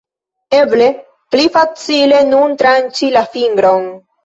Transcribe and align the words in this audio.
Eble, 0.59 0.87
pli 1.35 1.45
facile 1.59 2.23
nun 2.33 2.59
tranĉi 2.65 3.13
la 3.21 3.25
fingron 3.37 3.89